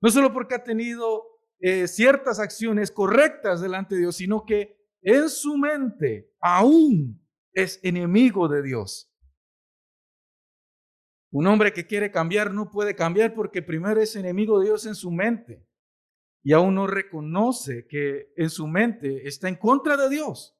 no 0.00 0.10
solo 0.10 0.32
porque 0.32 0.54
ha 0.54 0.64
tenido 0.64 1.24
eh, 1.60 1.86
ciertas 1.86 2.40
acciones 2.40 2.90
correctas 2.90 3.60
delante 3.60 3.94
de 3.94 4.02
Dios, 4.02 4.16
sino 4.16 4.44
que 4.44 4.80
en 5.02 5.28
su 5.28 5.56
mente 5.56 6.32
aún 6.40 7.22
es 7.52 7.78
enemigo 7.82 8.48
de 8.48 8.62
Dios. 8.62 9.12
Un 11.32 11.46
hombre 11.46 11.72
que 11.72 11.86
quiere 11.86 12.10
cambiar 12.10 12.52
no 12.52 12.70
puede 12.70 12.96
cambiar 12.96 13.34
porque 13.34 13.62
primero 13.62 14.00
es 14.00 14.16
enemigo 14.16 14.58
de 14.58 14.66
Dios 14.66 14.86
en 14.86 14.94
su 14.94 15.12
mente 15.12 15.64
y 16.42 16.52
aún 16.52 16.74
no 16.74 16.86
reconoce 16.86 17.86
que 17.86 18.32
en 18.36 18.50
su 18.50 18.66
mente 18.66 19.28
está 19.28 19.48
en 19.48 19.56
contra 19.56 19.96
de 19.96 20.08
Dios. 20.08 20.59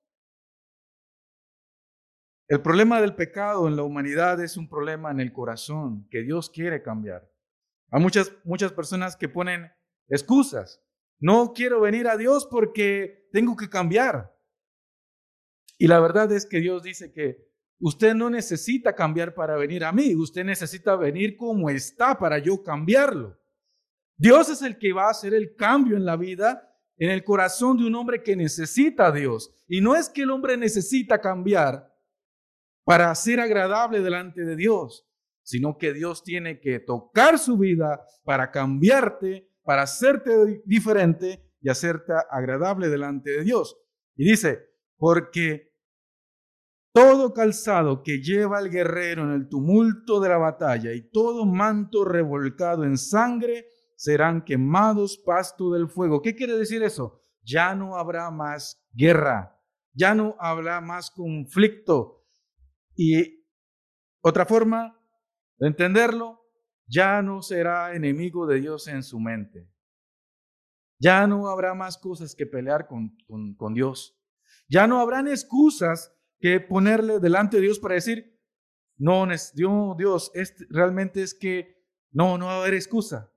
El 2.50 2.60
problema 2.60 3.00
del 3.00 3.14
pecado 3.14 3.66
en 3.68 3.76
la 3.76 3.82
humanidad 3.82 4.38
es 4.42 4.58
un 4.58 4.68
problema 4.68 5.10
en 5.10 5.20
el 5.20 5.32
corazón 5.32 6.06
que 6.10 6.22
Dios 6.22 6.50
quiere 6.50 6.82
cambiar. 6.82 7.26
Hay 7.90 8.02
muchas, 8.02 8.32
muchas 8.44 8.72
personas 8.72 9.16
que 9.16 9.28
ponen 9.28 9.72
excusas. 10.08 10.82
No 11.18 11.52
quiero 11.54 11.80
venir 11.80 12.08
a 12.08 12.18
Dios 12.18 12.46
porque 12.50 13.28
tengo 13.32 13.56
que 13.56 13.70
cambiar. 13.70 14.36
Y 15.78 15.86
la 15.86 16.00
verdad 16.00 16.30
es 16.32 16.44
que 16.44 16.60
Dios 16.60 16.82
dice 16.82 17.12
que 17.12 17.50
Usted 17.82 18.14
no 18.14 18.28
necesita 18.28 18.94
cambiar 18.94 19.34
para 19.34 19.56
venir 19.56 19.84
a 19.84 19.92
mí, 19.92 20.14
usted 20.14 20.44
necesita 20.44 20.96
venir 20.96 21.38
como 21.38 21.70
está 21.70 22.18
para 22.18 22.38
yo 22.38 22.62
cambiarlo. 22.62 23.38
Dios 24.18 24.50
es 24.50 24.60
el 24.60 24.78
que 24.78 24.92
va 24.92 25.06
a 25.06 25.12
hacer 25.12 25.32
el 25.32 25.56
cambio 25.56 25.96
en 25.96 26.04
la 26.04 26.16
vida, 26.16 26.76
en 26.98 27.08
el 27.08 27.24
corazón 27.24 27.78
de 27.78 27.86
un 27.86 27.94
hombre 27.94 28.22
que 28.22 28.36
necesita 28.36 29.06
a 29.06 29.12
Dios. 29.12 29.54
Y 29.66 29.80
no 29.80 29.96
es 29.96 30.10
que 30.10 30.22
el 30.22 30.30
hombre 30.30 30.58
necesita 30.58 31.22
cambiar 31.22 31.89
para 32.90 33.14
ser 33.14 33.38
agradable 33.38 34.00
delante 34.00 34.44
de 34.44 34.56
Dios, 34.56 35.08
sino 35.44 35.78
que 35.78 35.92
Dios 35.92 36.24
tiene 36.24 36.58
que 36.58 36.80
tocar 36.80 37.38
su 37.38 37.56
vida 37.56 38.04
para 38.24 38.50
cambiarte, 38.50 39.48
para 39.62 39.82
hacerte 39.82 40.60
diferente 40.64 41.40
y 41.60 41.68
hacerte 41.68 42.12
agradable 42.28 42.88
delante 42.88 43.30
de 43.30 43.44
Dios. 43.44 43.78
Y 44.16 44.28
dice, 44.28 44.72
porque 44.96 45.72
todo 46.92 47.32
calzado 47.32 48.02
que 48.02 48.20
lleva 48.22 48.58
el 48.58 48.70
guerrero 48.70 49.22
en 49.22 49.34
el 49.34 49.48
tumulto 49.48 50.18
de 50.18 50.28
la 50.28 50.38
batalla 50.38 50.92
y 50.92 51.12
todo 51.12 51.46
manto 51.46 52.04
revolcado 52.04 52.82
en 52.82 52.98
sangre 52.98 53.68
serán 53.94 54.42
quemados 54.42 55.16
pasto 55.24 55.70
del 55.70 55.88
fuego. 55.88 56.22
¿Qué 56.22 56.34
quiere 56.34 56.54
decir 56.54 56.82
eso? 56.82 57.22
Ya 57.44 57.72
no 57.72 57.94
habrá 57.94 58.32
más 58.32 58.84
guerra, 58.92 59.56
ya 59.92 60.12
no 60.12 60.34
habrá 60.40 60.80
más 60.80 61.12
conflicto. 61.12 62.19
Y 63.02 63.46
otra 64.22 64.44
forma 64.44 64.94
de 65.58 65.68
entenderlo, 65.68 66.38
ya 66.86 67.22
no 67.22 67.40
será 67.40 67.94
enemigo 67.94 68.46
de 68.46 68.60
Dios 68.60 68.88
en 68.88 69.02
su 69.02 69.18
mente. 69.18 69.72
Ya 70.98 71.26
no 71.26 71.48
habrá 71.48 71.72
más 71.72 71.96
cosas 71.96 72.34
que 72.34 72.44
pelear 72.44 72.86
con, 72.86 73.16
con 73.56 73.72
Dios. 73.72 74.20
Ya 74.68 74.86
no 74.86 75.00
habrán 75.00 75.28
excusas 75.28 76.14
que 76.40 76.60
ponerle 76.60 77.20
delante 77.20 77.56
de 77.56 77.62
Dios 77.62 77.78
para 77.78 77.94
decir, 77.94 78.38
no, 78.98 79.26
Dios, 79.54 79.96
Dios 79.96 80.30
este, 80.34 80.66
realmente 80.68 81.22
es 81.22 81.32
que 81.32 81.82
no, 82.12 82.36
no 82.36 82.46
va 82.46 82.56
a 82.56 82.60
haber 82.60 82.74
excusa. 82.74 83.32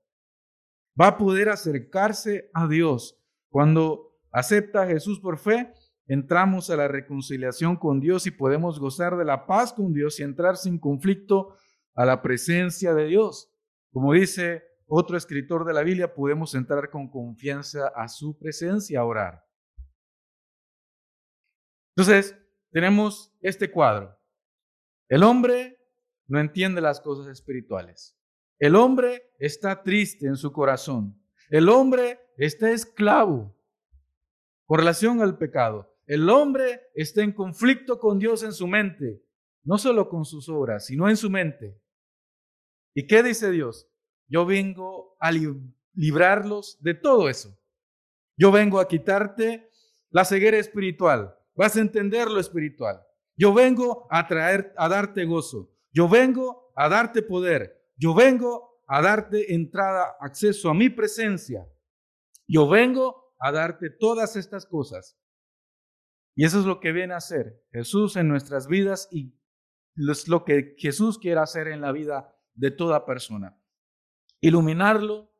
Va 0.99 1.07
a 1.07 1.17
poder 1.17 1.47
acercarse 1.47 2.49
a 2.53 2.67
Dios. 2.67 3.17
Cuando 3.47 4.19
acepta 4.29 4.81
a 4.81 4.87
Jesús 4.87 5.21
por 5.21 5.39
fe, 5.39 5.73
entramos 6.07 6.69
a 6.69 6.75
la 6.75 6.87
reconciliación 6.87 7.75
con 7.77 7.99
Dios 7.99 8.27
y 8.27 8.31
podemos 8.31 8.79
gozar 8.79 9.17
de 9.17 9.25
la 9.25 9.45
paz 9.45 9.73
con 9.73 9.93
Dios 9.93 10.19
y 10.19 10.23
entrar 10.23 10.57
sin 10.57 10.79
conflicto 10.79 11.55
a 11.95 12.05
la 12.05 12.21
presencia 12.21 12.93
de 12.93 13.05
Dios. 13.05 13.51
Como 13.91 14.13
dice 14.13 14.63
otro 14.85 15.17
escritor 15.17 15.65
de 15.65 15.73
la 15.73 15.83
Biblia, 15.83 16.13
podemos 16.13 16.55
entrar 16.55 16.89
con 16.89 17.09
confianza 17.09 17.87
a 17.95 18.07
su 18.07 18.37
presencia 18.37 18.99
a 18.99 19.05
orar. 19.05 19.45
Entonces, 21.95 22.35
tenemos 22.71 23.31
este 23.41 23.69
cuadro. 23.71 24.17
El 25.07 25.23
hombre 25.23 25.77
no 26.27 26.39
entiende 26.39 26.81
las 26.81 26.99
cosas 26.99 27.27
espirituales. 27.27 28.17
El 28.57 28.75
hombre 28.75 29.31
está 29.37 29.83
triste 29.83 30.25
en 30.25 30.35
su 30.35 30.51
corazón. 30.51 31.21
El 31.49 31.69
hombre 31.69 32.19
está 32.37 32.71
esclavo 32.71 33.55
con 34.65 34.79
relación 34.79 35.21
al 35.21 35.37
pecado. 35.37 35.92
El 36.13 36.29
hombre 36.29 36.91
está 36.93 37.23
en 37.23 37.31
conflicto 37.31 37.99
con 37.99 38.19
Dios 38.19 38.43
en 38.43 38.53
su 38.53 38.67
mente, 38.67 39.25
no 39.63 39.79
solo 39.79 40.09
con 40.09 40.25
sus 40.25 40.47
obras, 40.47 40.85
sino 40.85 41.09
en 41.09 41.17
su 41.17 41.27
mente. 41.27 41.81
¿Y 42.93 43.07
qué 43.07 43.23
dice 43.23 43.49
Dios? 43.49 43.89
Yo 44.27 44.45
vengo 44.45 45.17
a 45.19 45.31
librarlos 45.95 46.77
de 46.83 46.93
todo 46.93 47.29
eso. 47.29 47.57
Yo 48.37 48.51
vengo 48.51 48.79
a 48.79 48.87
quitarte 48.87 49.71
la 50.11 50.23
ceguera 50.23 50.59
espiritual. 50.59 51.35
Vas 51.55 51.77
a 51.77 51.81
entender 51.81 52.29
lo 52.29 52.39
espiritual. 52.39 53.01
Yo 53.35 53.51
vengo 53.51 54.05
a 54.11 54.27
traer, 54.27 54.71
a 54.77 54.87
darte 54.89 55.25
gozo. 55.25 55.73
Yo 55.91 56.07
vengo 56.07 56.71
a 56.75 56.89
darte 56.89 57.23
poder. 57.23 57.89
Yo 57.97 58.13
vengo 58.13 58.83
a 58.85 59.01
darte 59.01 59.55
entrada, 59.55 60.15
acceso 60.19 60.69
a 60.69 60.75
mi 60.75 60.91
presencia. 60.91 61.67
Yo 62.47 62.69
vengo 62.69 63.33
a 63.39 63.51
darte 63.51 63.89
todas 63.89 64.35
estas 64.35 64.67
cosas. 64.67 65.17
Y 66.35 66.45
eso 66.45 66.59
es 66.59 66.65
lo 66.65 66.79
que 66.79 66.91
viene 66.91 67.13
a 67.13 67.17
hacer 67.17 67.63
Jesús 67.71 68.15
en 68.15 68.27
nuestras 68.27 68.67
vidas 68.67 69.07
y 69.11 69.37
es 69.95 70.27
lo 70.27 70.43
que 70.43 70.75
Jesús 70.77 71.19
quiere 71.19 71.39
hacer 71.39 71.67
en 71.67 71.81
la 71.81 71.91
vida 71.91 72.35
de 72.55 72.71
toda 72.71 73.05
persona. 73.05 73.57
Iluminarlo, 74.41 75.31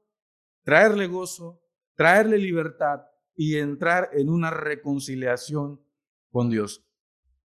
traerle 0.63 1.07
gozo, 1.07 1.61
traerle 1.95 2.37
libertad 2.37 3.01
y 3.35 3.57
entrar 3.57 4.09
en 4.13 4.29
una 4.29 4.51
reconciliación 4.51 5.83
con 6.31 6.49
Dios. 6.49 6.85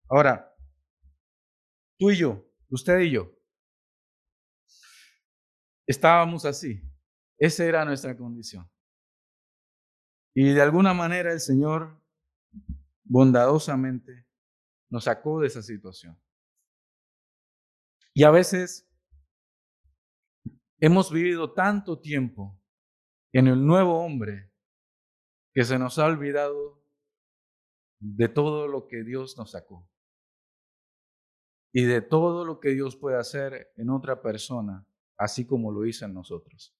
Ahora, 0.09 0.53
tú 1.97 2.11
y 2.11 2.17
yo, 2.17 2.45
usted 2.69 2.99
y 2.99 3.11
yo, 3.11 3.31
estábamos 5.85 6.45
así. 6.45 6.81
Esa 7.37 7.65
era 7.65 7.85
nuestra 7.85 8.17
condición. 8.17 8.69
Y 10.33 10.53
de 10.53 10.61
alguna 10.61 10.93
manera 10.93 11.31
el 11.31 11.39
Señor 11.39 11.99
bondadosamente 13.07 14.25
nos 14.89 15.05
sacó 15.05 15.41
de 15.41 15.47
esa 15.47 15.61
situación. 15.61 16.19
Y 18.13 18.23
a 18.23 18.31
veces 18.31 18.89
hemos 20.79 21.11
vivido 21.11 21.53
tanto 21.53 21.99
tiempo 21.99 22.59
en 23.31 23.47
el 23.47 23.65
nuevo 23.65 23.99
hombre 23.99 24.51
que 25.53 25.63
se 25.63 25.77
nos 25.77 25.99
ha 25.99 26.05
olvidado 26.05 26.83
de 27.99 28.29
todo 28.29 28.67
lo 28.67 28.87
que 28.87 29.03
Dios 29.03 29.37
nos 29.37 29.51
sacó 29.51 29.89
y 31.73 31.83
de 31.83 32.01
todo 32.01 32.45
lo 32.45 32.59
que 32.59 32.69
Dios 32.69 32.95
puede 32.95 33.17
hacer 33.17 33.71
en 33.75 33.89
otra 33.89 34.21
persona, 34.21 34.85
así 35.17 35.45
como 35.45 35.71
lo 35.71 35.85
hizo 35.85 36.05
en 36.05 36.13
nosotros. 36.13 36.75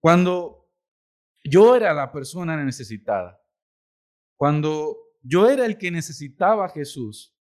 Cuando 0.00 0.68
yo 1.44 1.76
era 1.76 1.92
la 1.92 2.10
persona 2.10 2.56
necesitada, 2.64 3.40
cuando 4.36 5.05
yo 5.26 5.48
era 5.48 5.66
el 5.66 5.78
que 5.78 5.90
necesitaba 5.90 6.66
a 6.66 6.68
Jesús, 6.68 7.36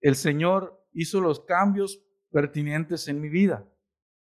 el 0.00 0.16
Señor 0.16 0.86
hizo 0.92 1.20
los 1.20 1.40
cambios 1.44 2.02
pertinentes 2.30 3.08
en 3.08 3.20
mi 3.20 3.28
vida. 3.28 3.68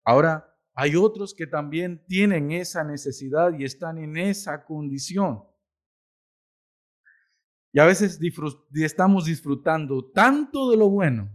Ahora, 0.04 0.50
hay 0.74 0.96
otros 0.96 1.34
que 1.34 1.46
también 1.46 2.04
tienen 2.06 2.50
esa 2.50 2.82
necesidad 2.84 3.56
y 3.56 3.64
están 3.64 3.98
en 3.98 4.16
esa 4.16 4.64
condición. 4.64 5.44
Y 7.72 7.80
a 7.80 7.86
veces 7.86 8.20
estamos 8.74 9.26
disfrutando 9.26 10.10
tanto 10.12 10.70
de 10.70 10.76
lo 10.76 10.88
bueno 10.88 11.30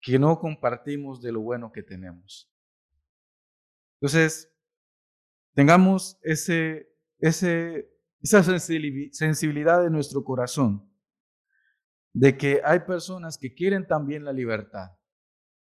que 0.00 0.18
no 0.18 0.38
compartimos 0.38 1.20
de 1.20 1.32
lo 1.32 1.40
bueno 1.40 1.72
que 1.72 1.82
tenemos. 1.82 2.50
Entonces, 4.00 4.52
tengamos 5.54 6.18
ese, 6.22 6.88
ese, 7.18 7.90
esa 8.22 8.42
sensibilidad 8.42 9.82
de 9.82 9.90
nuestro 9.90 10.24
corazón 10.24 10.90
de 12.12 12.36
que 12.36 12.62
hay 12.64 12.80
personas 12.80 13.36
que 13.36 13.54
quieren 13.54 13.86
también 13.86 14.24
la 14.24 14.32
libertad, 14.32 14.92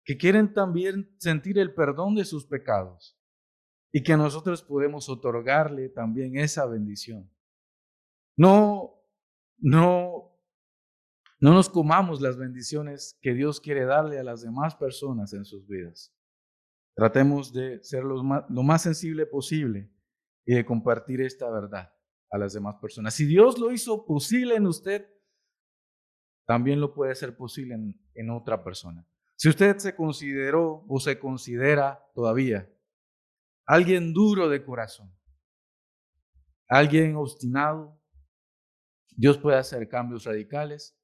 que 0.05 0.17
quieren 0.17 0.55
también 0.55 1.13
sentir 1.19 1.59
el 1.59 1.75
perdón 1.75 2.15
de 2.15 2.25
sus 2.25 2.47
pecados 2.47 3.19
y 3.93 4.03
que 4.03 4.17
nosotros 4.17 4.63
podemos 4.63 5.09
otorgarle 5.09 5.89
también 5.89 6.39
esa 6.39 6.67
bendición. 6.67 7.29
No, 8.37 8.95
no, 9.59 10.39
no 11.41 11.55
nos 11.55 11.69
comamos 11.69 12.21
las 12.21 12.37
bendiciones 12.37 13.19
que 13.21 13.35
Dios 13.35 13.61
quiere 13.61 13.85
darle 13.85 14.19
a 14.19 14.25
las 14.25 14.43
demás 14.43 14.77
personas 14.77 15.33
en 15.33 15.45
sus 15.45 15.67
vidas. 15.67 16.15
Tratemos 16.95 17.53
de 17.53 17.83
ser 17.83 18.05
lo 18.05 18.23
más, 18.23 18.45
lo 18.49 18.63
más 18.63 18.83
sensible 18.83 19.27
posible 19.27 19.91
y 20.47 20.55
de 20.55 20.65
compartir 20.65 21.21
esta 21.21 21.51
verdad 21.51 21.94
a 22.35 22.39
las 22.39 22.53
demás 22.53 22.75
personas. 22.81 23.15
Si 23.15 23.27
Dios 23.27 23.61
lo 23.61 23.71
hizo 23.71 24.05
posible 24.05 24.57
en 24.57 24.67
usted, 24.67 25.09
también 26.45 26.81
lo 26.81 26.93
puede 26.93 27.15
ser 27.15 27.37
posible 27.37 27.77
en, 27.77 27.95
en 28.13 28.31
otra 28.31 28.65
persona. 28.65 29.07
Si 29.37 29.49
usted 29.49 29.79
se 29.79 29.95
consideró 29.95 30.85
o 30.89 30.99
se 30.99 31.17
considera 31.21 32.05
todavía 32.13 32.69
alguien 33.67 34.13
duro 34.13 34.49
de 34.49 34.65
corazón, 34.65 35.17
alguien 36.69 37.15
obstinado, 37.15 38.03
Dios 39.11 39.39
puede 39.39 39.59
hacer 39.59 39.89
cambios 39.89 40.25
radicales 40.25 40.99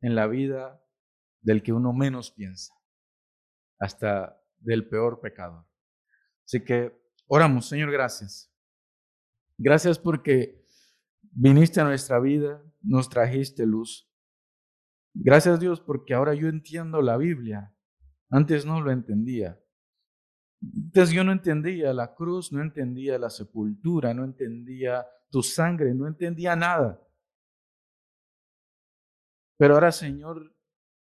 en 0.00 0.14
la 0.14 0.26
vida 0.26 0.82
del 1.42 1.62
que 1.62 1.74
uno 1.74 1.92
menos 1.92 2.30
piensa, 2.30 2.72
hasta 3.78 4.42
del 4.56 4.88
peor 4.88 5.20
pecador. 5.20 5.66
Así 6.46 6.64
que 6.64 6.98
oramos, 7.26 7.68
Señor, 7.68 7.90
gracias. 7.90 8.50
Gracias 9.58 9.98
porque 9.98 10.61
viniste 11.32 11.80
a 11.80 11.84
nuestra 11.84 12.20
vida, 12.20 12.62
nos 12.80 13.08
trajiste 13.08 13.66
luz. 13.66 14.08
Gracias 15.14 15.60
Dios 15.60 15.80
porque 15.80 16.14
ahora 16.14 16.34
yo 16.34 16.48
entiendo 16.48 17.02
la 17.02 17.16
Biblia. 17.16 17.74
Antes 18.30 18.64
no 18.64 18.80
lo 18.80 18.90
entendía. 18.90 19.60
Antes 20.62 21.10
yo 21.10 21.24
no 21.24 21.32
entendía 21.32 21.92
la 21.92 22.14
cruz, 22.14 22.52
no 22.52 22.62
entendía 22.62 23.18
la 23.18 23.30
sepultura, 23.30 24.14
no 24.14 24.24
entendía 24.24 25.06
tu 25.30 25.42
sangre, 25.42 25.94
no 25.94 26.06
entendía 26.06 26.54
nada. 26.56 27.02
Pero 29.58 29.74
ahora 29.74 29.92
Señor, 29.92 30.54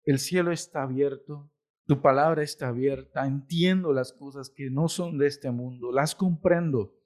el 0.04 0.18
cielo 0.18 0.52
está 0.52 0.82
abierto, 0.82 1.52
tu 1.86 2.00
palabra 2.00 2.42
está 2.42 2.68
abierta, 2.68 3.26
entiendo 3.26 3.92
las 3.92 4.12
cosas 4.12 4.50
que 4.50 4.70
no 4.70 4.88
son 4.88 5.18
de 5.18 5.26
este 5.26 5.50
mundo, 5.50 5.92
las 5.92 6.14
comprendo. 6.14 6.98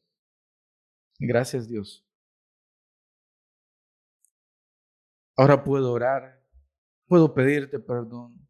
Gracias 1.19 1.69
Dios. 1.69 2.06
Ahora 5.37 5.63
puedo 5.63 5.93
orar 5.93 6.37
puedo 7.07 7.35
pedirte 7.35 7.79
perdón, 7.79 8.49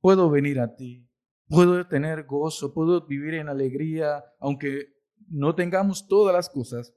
puedo 0.00 0.30
venir 0.30 0.60
a 0.60 0.74
ti, 0.74 1.08
puedo 1.48 1.86
tener 1.86 2.24
gozo, 2.24 2.74
puedo 2.74 3.06
vivir 3.06 3.34
en 3.34 3.48
alegría, 3.48 4.24
aunque 4.38 4.94
no 5.28 5.54
tengamos 5.54 6.06
todas 6.08 6.34
las 6.34 6.50
cosas, 6.50 6.94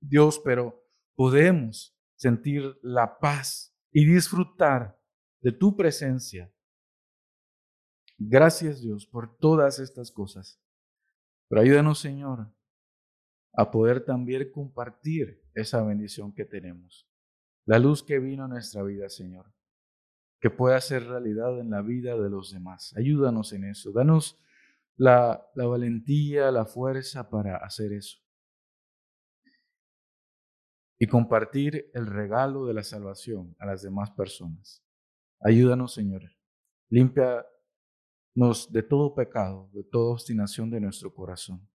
Dios, 0.00 0.40
pero 0.44 0.84
podemos 1.14 1.96
sentir 2.16 2.78
la 2.82 3.18
paz 3.18 3.74
y 3.90 4.04
disfrutar 4.04 4.98
de 5.40 5.52
tu 5.52 5.76
presencia. 5.76 6.52
Gracias 8.18 8.80
Dios 8.80 9.06
por 9.06 9.36
todas 9.38 9.78
estas 9.78 10.10
cosas. 10.12 10.60
Pero 11.48 11.62
ayúdanos, 11.62 11.98
Señor, 11.98 12.54
a 13.54 13.70
poder 13.70 14.04
también 14.04 14.50
compartir 14.50 15.42
esa 15.54 15.82
bendición 15.82 16.32
que 16.32 16.44
tenemos. 16.44 17.11
La 17.66 17.78
luz 17.78 18.02
que 18.02 18.18
vino 18.18 18.44
a 18.44 18.48
nuestra 18.48 18.82
vida, 18.82 19.08
Señor 19.08 19.52
que 20.42 20.50
pueda 20.50 20.80
ser 20.80 21.06
realidad 21.06 21.60
en 21.60 21.70
la 21.70 21.82
vida 21.82 22.16
de 22.20 22.28
los 22.28 22.50
demás. 22.50 22.92
Ayúdanos 22.96 23.52
en 23.52 23.62
eso. 23.62 23.92
Danos 23.92 24.40
la, 24.96 25.48
valentía, 25.54 26.50
la 26.50 26.64
fuerza 26.66 27.30
para 27.30 27.58
hacer 27.58 27.92
eso. 27.92 28.18
Y 30.98 31.06
compartir 31.06 31.88
el 31.94 32.08
regalo 32.08 32.66
de 32.66 32.74
la 32.74 32.82
salvación 32.82 33.54
a 33.60 33.66
las 33.66 33.82
demás 33.82 34.10
personas. 34.10 34.84
Ayúdanos, 35.38 35.94
Señor. 35.94 36.22
Límpianos 36.90 37.46
de 38.72 38.82
todo 38.82 39.14
pecado, 39.14 39.70
de 39.72 39.84
toda 39.84 40.12
obstinación 40.12 40.70
de 40.70 40.80
nuestro 40.80 41.14
corazón. 41.14 41.68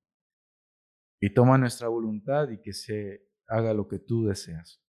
Y 1.21 1.33
toma 1.33 1.57
nuestra 1.57 1.87
voluntad 1.87 2.49
y 2.49 2.59
que 2.61 2.73
se 2.73 3.25
haga 3.47 3.73
lo 3.73 3.87
que 3.87 3.99
tú 3.99 4.25
deseas. 4.25 4.83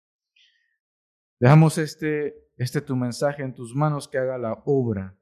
Dejamos 1.39 1.77
este 1.77 2.45
este 2.57 2.81
tu 2.81 2.95
mensaje 2.95 3.43
en 3.43 3.53
tus 3.53 3.75
manos 3.75 4.07
que 4.07 4.17
haga 4.17 4.37
la 4.37 4.53
obra 4.65 5.17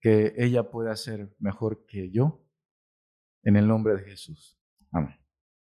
que 0.00 0.34
ella 0.36 0.70
puede 0.70 0.90
hacer 0.90 1.34
mejor 1.38 1.86
que 1.86 2.10
yo. 2.10 2.44
En 3.42 3.56
el 3.56 3.66
nombre 3.66 3.94
de 3.94 4.02
Jesús. 4.04 4.58
Amén. 4.90 5.23